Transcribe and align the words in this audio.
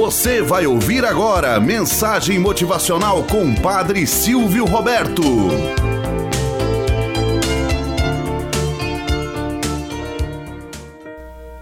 Você 0.00 0.40
vai 0.40 0.66
ouvir 0.66 1.04
agora 1.04 1.60
mensagem 1.60 2.38
motivacional 2.38 3.22
com 3.24 3.54
Padre 3.54 4.06
Silvio 4.06 4.64
Roberto. 4.64 5.20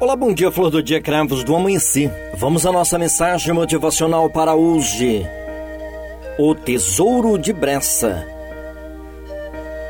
Olá, 0.00 0.16
bom 0.16 0.32
dia, 0.32 0.50
flor 0.50 0.70
do 0.70 0.82
dia, 0.82 0.98
cravos 0.98 1.44
do 1.44 1.54
amanhecer. 1.54 2.10
Vamos 2.38 2.64
à 2.64 2.72
nossa 2.72 2.98
mensagem 2.98 3.52
motivacional 3.52 4.30
para 4.30 4.54
hoje. 4.54 5.26
O 6.38 6.54
Tesouro 6.54 7.36
de 7.36 7.52
Bressa. 7.52 8.26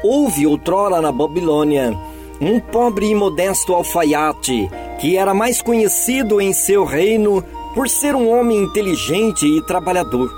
Houve 0.02 0.48
outrora 0.48 1.00
na 1.00 1.12
Babilônia 1.12 1.96
um 2.40 2.58
pobre 2.58 3.06
e 3.06 3.14
modesto 3.14 3.72
alfaiate 3.72 4.68
que 4.98 5.16
era 5.16 5.32
mais 5.32 5.62
conhecido 5.62 6.40
em 6.40 6.52
seu 6.52 6.84
reino 6.84 7.44
por 7.74 7.88
ser 7.88 8.14
um 8.14 8.30
homem 8.30 8.62
inteligente 8.62 9.46
e 9.46 9.62
trabalhador, 9.62 10.30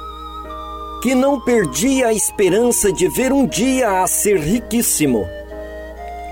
que 1.02 1.14
não 1.14 1.40
perdia 1.40 2.08
a 2.08 2.12
esperança 2.12 2.92
de 2.92 3.08
ver 3.08 3.32
um 3.32 3.46
dia 3.46 4.02
a 4.02 4.06
ser 4.06 4.38
riquíssimo. 4.38 5.26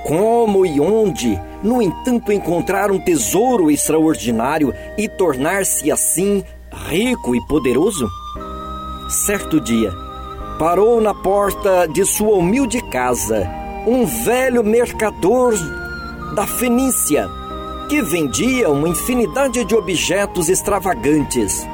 Como 0.07 0.65
e 0.65 0.80
onde, 0.80 1.41
no 1.62 1.80
entanto, 1.83 2.33
encontrar 2.33 2.91
um 2.91 2.98
tesouro 2.98 3.70
extraordinário 3.70 4.73
e 4.96 5.09
tornar-se 5.09 5.91
assim 5.91 6.45
rico 6.88 7.34
e 7.34 7.46
poderoso? 7.46 8.09
Certo 9.09 9.60
dia, 9.60 9.93
parou 10.59 11.01
na 11.01 11.15
porta 11.15 11.87
de 11.87 12.05
sua 12.05 12.37
humilde 12.37 12.80
casa 12.91 13.48
um 13.87 14.07
velho 14.07 14.62
mercador 14.62 15.55
da 16.34 16.46
Fenícia 16.46 17.29
que 17.92 18.01
vendia 18.01 18.70
uma 18.70 18.88
infinidade 18.88 19.66
de 19.66 19.74
objetos 19.74 20.48
extravagantes. 20.48 21.69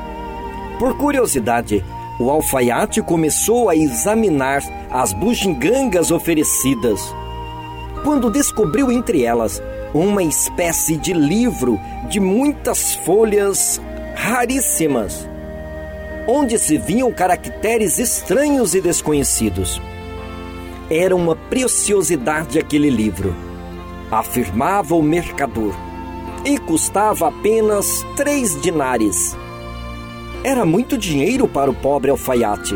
Por 0.77 0.97
curiosidade, 0.97 1.85
o 2.19 2.29
alfaiate 2.29 3.01
começou 3.01 3.69
a 3.69 3.77
examinar 3.77 4.61
as 4.91 5.13
bugigangas 5.13 6.11
oferecidas. 6.11 7.15
Quando 8.03 8.33
descobriu 8.33 8.91
entre 8.91 9.23
elas 9.23 9.63
uma 9.95 10.21
espécie 10.21 10.97
de 10.97 11.13
livro 11.13 11.79
de 12.09 12.19
muitas 12.19 12.97
folhas 12.97 13.81
raríssimas, 14.17 15.25
onde 16.27 16.59
se 16.59 16.79
viam 16.79 17.13
caracteres 17.13 18.01
estranhos 18.01 18.75
e 18.75 18.81
desconhecidos. 18.81 19.81
Era 20.91 21.15
uma 21.15 21.37
preciosidade 21.37 22.59
aquele 22.59 22.91
livro, 22.91 23.37
afirmava 24.11 24.97
o 24.97 25.03
mercador 25.03 25.87
e 26.49 26.57
custava 26.57 27.29
apenas 27.29 28.07
três 28.17 28.59
dinares. 28.61 29.37
Era 30.43 30.65
muito 30.65 30.97
dinheiro 30.97 31.47
para 31.47 31.71
o 31.71 31.75
pobre 31.75 32.11
alfaiate, 32.11 32.75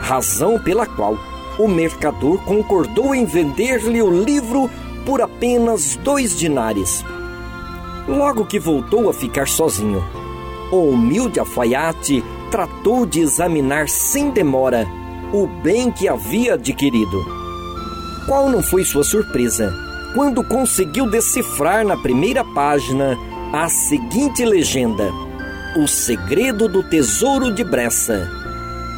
razão 0.00 0.58
pela 0.58 0.86
qual 0.86 1.16
o 1.56 1.68
mercador 1.68 2.42
concordou 2.42 3.14
em 3.14 3.24
vender-lhe 3.24 4.02
o 4.02 4.10
livro 4.10 4.68
por 5.04 5.22
apenas 5.22 5.94
dois 6.02 6.36
dinares. 6.36 7.04
Logo 8.08 8.44
que 8.44 8.58
voltou 8.58 9.08
a 9.08 9.14
ficar 9.14 9.46
sozinho, 9.46 10.04
o 10.72 10.88
humilde 10.88 11.38
alfaiate 11.38 12.24
tratou 12.50 13.06
de 13.06 13.20
examinar 13.20 13.88
sem 13.88 14.30
demora 14.30 14.84
o 15.32 15.46
bem 15.46 15.92
que 15.92 16.08
havia 16.08 16.54
adquirido. 16.54 17.24
Qual 18.26 18.50
não 18.50 18.62
foi 18.62 18.84
sua 18.84 19.04
surpresa 19.04 19.85
quando 20.16 20.42
conseguiu 20.42 21.06
decifrar 21.06 21.84
na 21.84 21.94
primeira 21.94 22.42
página 22.42 23.18
a 23.52 23.68
seguinte 23.68 24.42
legenda: 24.46 25.12
O 25.76 25.86
segredo 25.86 26.66
do 26.66 26.82
tesouro 26.82 27.52
de 27.52 27.62
Bressa. 27.62 28.26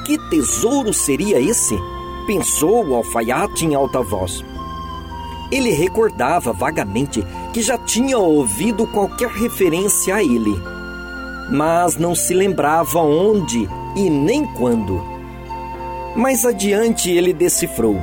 Que 0.07 0.17
tesouro 0.31 0.95
seria 0.95 1.41
esse? 1.41 1.77
pensou 2.25 2.87
o 2.87 2.95
alfaiate 2.95 3.67
em 3.67 3.75
alta 3.75 4.01
voz. 4.01 4.45
Ele 5.51 5.71
recordava 5.71 6.53
vagamente 6.53 7.27
que 7.53 7.63
já 7.63 7.77
tinha 7.77 8.19
ouvido 8.19 8.87
qualquer 8.87 9.31
referência 9.31 10.15
a 10.15 10.23
ele, 10.23 10.55
mas 11.51 11.97
não 11.97 12.15
se 12.15 12.33
lembrava 12.33 13.01
onde 13.01 13.69
e 13.97 14.09
nem 14.09 14.45
quando. 14.45 15.03
Mais 16.15 16.45
adiante 16.45 17.11
ele 17.11 17.33
decifrou: 17.33 17.97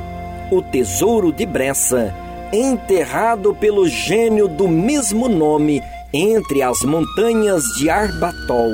o 0.51 0.61
tesouro 0.61 1.31
de 1.31 1.45
Bressa 1.45 2.24
enterrado 2.51 3.53
pelo 3.55 3.87
gênio 3.87 4.47
do 4.47 4.67
mesmo 4.67 5.27
nome 5.27 5.81
entre 6.13 6.61
as 6.61 6.81
montanhas 6.81 7.63
de 7.77 7.89
Arbatol. 7.89 8.71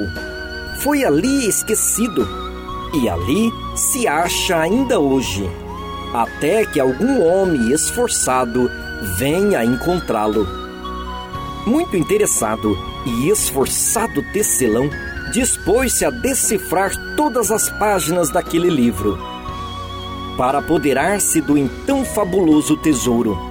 Foi 0.79 1.03
ali 1.03 1.47
esquecido 1.47 2.27
e 2.93 3.09
ali 3.09 3.51
se 3.75 4.07
acha 4.07 4.59
ainda 4.59 4.99
hoje, 4.99 5.49
até 6.13 6.65
que 6.65 6.79
algum 6.79 7.23
homem 7.25 7.71
esforçado 7.71 8.69
venha 9.17 9.63
encontrá-lo. 9.63 10.47
Muito 11.65 11.95
interessado 11.95 12.77
e 13.05 13.29
esforçado 13.29 14.21
tecelão 14.31 14.89
dispôs-se 15.31 16.03
a 16.03 16.09
decifrar 16.09 16.91
todas 17.15 17.51
as 17.51 17.69
páginas 17.69 18.29
daquele 18.29 18.69
livro 18.69 19.17
para 20.37 20.59
apoderar-se 20.59 21.39
do 21.41 21.57
então 21.57 22.03
fabuloso 22.03 22.75
tesouro 22.77 23.50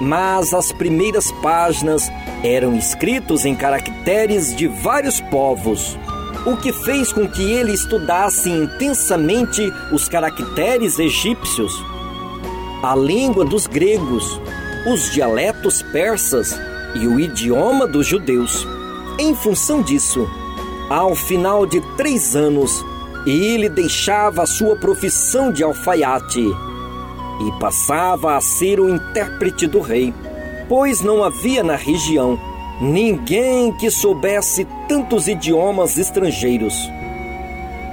mas 0.00 0.54
as 0.54 0.72
primeiras 0.72 1.30
páginas 1.42 2.10
eram 2.42 2.76
escritos 2.76 3.44
em 3.44 3.54
caracteres 3.54 4.54
de 4.54 4.68
vários 4.68 5.20
povos, 5.20 5.98
o 6.46 6.56
que 6.56 6.72
fez 6.72 7.12
com 7.12 7.28
que 7.28 7.42
ele 7.42 7.72
estudasse 7.72 8.48
intensamente 8.48 9.62
os 9.92 10.08
caracteres 10.08 10.98
egípcios, 10.98 11.72
a 12.82 12.94
língua 12.94 13.44
dos 13.44 13.66
gregos, 13.66 14.40
os 14.86 15.10
dialetos 15.10 15.82
persas 15.82 16.58
e 16.94 17.06
o 17.06 17.18
idioma 17.18 17.86
dos 17.86 18.06
judeus. 18.06 18.66
Em 19.18 19.34
função 19.34 19.82
disso, 19.82 20.28
ao 20.88 21.14
final 21.14 21.66
de 21.66 21.80
três 21.96 22.36
anos, 22.36 22.84
ele 23.26 23.68
deixava 23.68 24.46
sua 24.46 24.76
profissão 24.76 25.52
de 25.52 25.64
alfaiate 25.64 26.46
e 27.40 27.52
passava 27.60 28.36
a 28.36 28.40
ser 28.40 28.80
o 28.80 28.88
intérprete 28.88 29.66
do 29.66 29.80
rei, 29.80 30.12
pois 30.68 31.00
não 31.00 31.22
havia 31.22 31.62
na 31.62 31.76
região 31.76 32.38
ninguém 32.80 33.72
que 33.72 33.90
soubesse 33.90 34.66
tantos 34.88 35.28
idiomas 35.28 35.98
estrangeiros. 35.98 36.90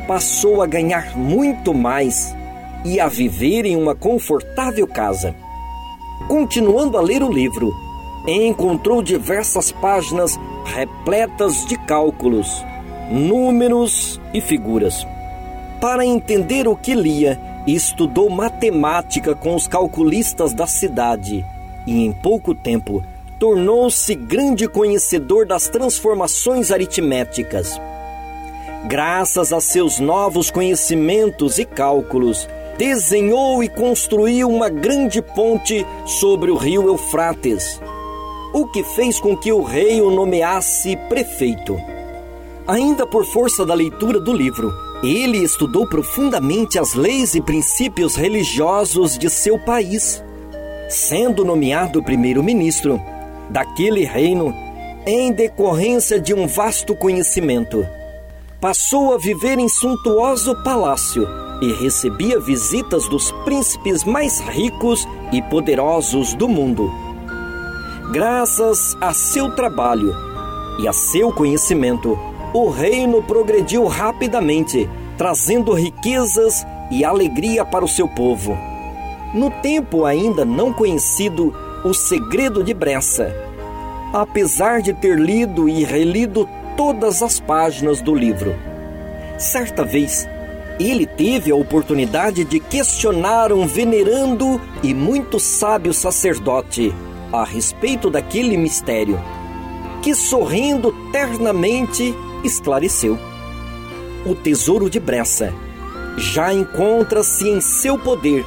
Passou 0.08 0.62
a 0.62 0.68
ganhar 0.68 1.18
muito 1.18 1.74
mais 1.74 2.36
e 2.84 3.00
a 3.00 3.08
viver 3.08 3.66
em 3.66 3.76
uma 3.76 3.96
confortável 3.96 4.88
casa. 4.88 5.36
Continuando 6.28 6.98
a 6.98 7.02
ler 7.02 7.24
o 7.24 7.32
livro, 7.32 7.74
encontrou 8.28 9.02
diversas 9.02 9.72
páginas 9.72 10.40
repletas 10.66 11.66
de 11.66 11.78
cálculos, 11.86 12.64
números 13.10 14.20
e 14.34 14.42
figuras. 14.42 15.06
Para 15.82 16.06
entender 16.06 16.68
o 16.68 16.76
que 16.76 16.94
lia, 16.94 17.40
estudou 17.68 18.30
matemática 18.30 19.34
com 19.34 19.56
os 19.56 19.68
calculistas 19.68 20.54
da 20.54 20.68
cidade 20.68 21.46
e, 21.88 22.06
em 22.06 22.12
pouco 22.12 22.54
tempo, 22.54 23.04
tornou-se 23.40 24.14
grande 24.16 24.68
conhecedor 24.68 25.46
das 25.46 25.68
transformações 25.68 26.72
aritméticas. 26.72 27.80
Graças 28.88 29.52
a 29.52 29.60
seus 29.60 30.00
novos 30.00 30.52
conhecimentos 30.52 31.58
e 31.58 31.66
cálculos, 31.66 32.48
desenhou 32.78 33.64
e 33.64 33.70
construiu 33.70 34.50
uma 34.50 34.70
grande 34.70 35.22
ponte 35.22 35.86
sobre 36.06 36.52
o 36.52 36.56
rio 36.56 36.88
Eufrates, 36.88 37.82
o 38.54 38.68
que 38.68 38.84
fez 38.84 39.20
com 39.20 39.36
que 39.36 39.52
o 39.52 39.64
rei 39.64 40.02
o 40.02 40.12
nomeasse 40.12 40.96
prefeito. 41.10 41.95
Ainda 42.68 43.06
por 43.06 43.24
força 43.26 43.64
da 43.64 43.76
leitura 43.76 44.20
do 44.20 44.34
livro, 44.34 44.74
ele 45.04 45.38
estudou 45.38 45.88
profundamente 45.88 46.80
as 46.80 46.96
leis 46.96 47.36
e 47.36 47.42
princípios 47.42 48.16
religiosos 48.16 49.18
de 49.20 49.30
seu 49.30 49.60
país, 49.60 50.24
sendo 50.90 51.46
nomeado 51.46 52.02
primeiro-ministro 52.02 53.00
daquele 53.52 54.04
reino 54.04 54.52
em 55.06 55.32
decorrência 55.32 56.20
de 56.20 56.34
um 56.34 56.48
vasto 56.48 56.96
conhecimento. 56.96 57.86
Passou 58.60 59.14
a 59.14 59.18
viver 59.20 59.60
em 59.60 59.70
suntuoso 59.70 60.56
palácio 60.64 61.28
e 61.62 61.72
recebia 61.74 62.40
visitas 62.40 63.08
dos 63.08 63.32
príncipes 63.44 64.04
mais 64.04 64.40
ricos 64.40 65.08
e 65.32 65.40
poderosos 65.44 66.34
do 66.34 66.50
mundo. 66.50 66.92
Graças 68.12 68.98
a 69.00 69.14
seu 69.14 69.52
trabalho 69.52 70.16
e 70.80 70.88
a 70.88 70.94
seu 70.94 71.32
conhecimento, 71.32 72.18
o 72.56 72.70
reino 72.70 73.22
progrediu 73.22 73.86
rapidamente, 73.86 74.90
trazendo 75.18 75.74
riquezas 75.74 76.66
e 76.90 77.04
alegria 77.04 77.66
para 77.66 77.84
o 77.84 77.88
seu 77.88 78.08
povo. 78.08 78.58
No 79.34 79.52
tempo 79.52 80.06
ainda 80.06 80.46
não 80.46 80.72
conhecido 80.72 81.54
o 81.84 81.94
segredo 81.94 82.64
de 82.64 82.74
Bressa, 82.74 83.36
apesar 84.14 84.82
de 84.82 84.94
ter 84.94 85.20
lido 85.20 85.68
e 85.68 85.84
relido 85.84 86.48
todas 86.78 87.22
as 87.22 87.42
páginas 87.42 88.00
do 88.00 88.16
livro. 88.16 88.56
Certa 89.38 89.84
vez, 89.84 90.26
ele 90.80 91.06
teve 91.06 91.52
a 91.52 91.56
oportunidade 91.58 92.46
de 92.46 92.62
questionar 92.62 93.52
um 93.52 93.68
venerando 93.68 94.62
e 94.82 94.94
muito 94.94 95.42
sábio 95.42 95.94
sacerdote 95.94 96.96
a 97.34 97.44
respeito 97.44 98.10
daquele 98.10 98.56
mistério, 98.56 99.20
que 100.02 100.16
sorrindo 100.16 100.94
ternamente 101.12 102.16
esclareceu. 102.44 103.18
O 104.26 104.36
tesouro 104.36 104.90
de 104.90 105.00
Bressa 105.00 105.54
já 106.18 106.54
encontra-se 106.54 107.48
em 107.48 107.62
seu 107.62 107.98
poder 107.98 108.46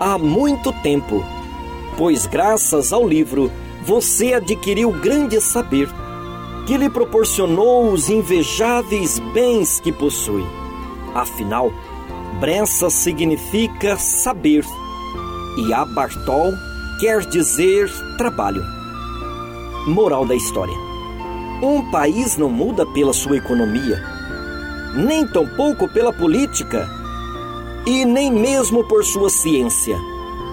há 0.00 0.18
muito 0.18 0.72
tempo, 0.82 1.24
pois 1.96 2.26
graças 2.26 2.92
ao 2.92 3.06
livro 3.06 3.50
você 3.84 4.34
adquiriu 4.34 4.90
grande 4.90 5.40
saber 5.40 5.88
que 6.66 6.76
lhe 6.76 6.88
proporcionou 6.88 7.92
os 7.92 8.08
invejáveis 8.08 9.18
bens 9.32 9.78
que 9.80 9.92
possui. 9.92 10.44
Afinal, 11.14 11.70
Bressa 12.40 12.90
significa 12.90 13.96
saber 13.96 14.64
e 15.56 15.72
Abartol 15.72 16.52
quer 16.98 17.20
dizer 17.26 17.90
trabalho. 18.16 18.64
Moral 19.86 20.26
da 20.26 20.34
história: 20.34 20.74
Um 21.62 21.90
país 21.90 22.36
não 22.36 22.50
muda 22.50 22.84
pela 22.84 23.12
sua 23.12 23.36
economia, 23.36 24.02
nem 24.96 25.26
tampouco 25.26 25.88
pela 25.88 26.12
política 26.12 26.88
e 27.86 28.04
nem 28.04 28.30
mesmo 28.30 28.84
por 28.84 29.04
sua 29.04 29.30
ciência. 29.30 29.96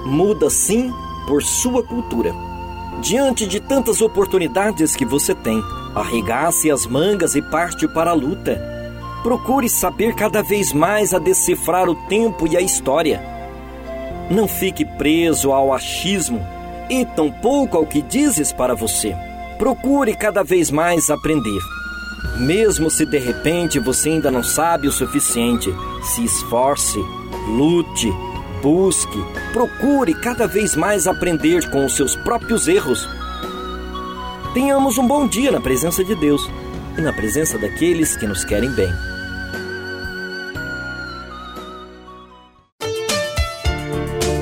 Muda 0.06 0.50
sim 0.50 0.94
por 1.27 1.44
sua 1.44 1.83
cultura. 1.83 2.33
Diante 3.01 3.48
de 3.48 3.59
tantas 3.59 4.01
oportunidades 4.01 4.95
que 4.95 5.06
você 5.06 5.33
tem, 5.33 5.62
arregace 5.95 6.69
as 6.69 6.86
mangas 6.86 7.36
e 7.36 7.42
parte 7.42 7.88
para 7.88 8.12
a 8.12 8.15
luta. 8.15 8.62
Procure 9.24 9.69
saber 9.69 10.13
cada 10.13 10.42
vez 10.44 10.71
mais 10.71 11.13
a 11.13 11.19
decifrar 11.19 11.89
o 11.89 11.95
tempo 12.07 12.48
e 12.48 12.56
a 12.56 12.62
história. 12.62 13.21
Não 14.30 14.48
fique 14.48 14.86
preso 14.86 15.51
ao 15.51 15.74
achismo 15.74 16.45
e 16.89 17.06
tampouco 17.06 17.77
ao 17.77 17.86
que 17.86 18.01
dizes 18.01 18.51
para 18.51 18.75
você. 18.75 19.15
Procure 19.62 20.16
cada 20.16 20.44
vez 20.44 20.72
mais 20.72 21.12
aprender. 21.12 21.62
Mesmo 22.40 22.90
se 22.90 23.06
de 23.06 23.19
repente 23.19 23.78
você 23.78 24.10
ainda 24.10 24.31
não 24.31 24.42
sabe 24.42 24.88
o 24.88 24.92
suficiente, 24.92 25.72
se 26.02 26.24
esforce, 26.25 26.98
lute, 27.48 28.12
busque, 28.63 29.24
procure 29.54 30.16
cada 30.16 30.48
vez 30.48 30.75
mais 30.75 31.06
aprender 31.06 31.69
com 31.69 31.86
os 31.86 31.96
seus 31.96 32.16
próprios 32.16 32.68
erros. 32.68 33.08
Tenhamos 34.56 34.98
um 34.98 35.08
bom 35.08 35.28
dia 35.28 35.52
na 35.52 35.62
presença 35.62 36.04
de 36.04 36.16
Deus 36.16 36.42
e 36.98 37.02
na 37.02 37.13
presença 37.13 37.60
daqueles 37.60 38.18
que 38.18 38.25
nos 38.25 38.44
querem 38.44 38.72
bem. 38.72 39.11